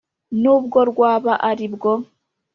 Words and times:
Nubwo 0.41 0.79
rwaba 0.91 1.33
ari 1.49 1.67
bwo 1.73 1.91